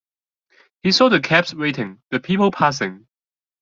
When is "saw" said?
0.93-1.09